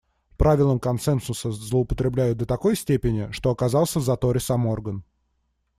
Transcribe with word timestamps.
Правилом 0.35 0.79
консенсуса 0.79 1.51
злоупотребляют 1.51 2.39
до 2.39 2.47
такой 2.47 2.75
степени, 2.75 3.31
что 3.31 3.51
оказался 3.51 3.99
в 3.99 4.03
заторе 4.03 4.39
сам 4.39 4.65
орган. 4.65 5.03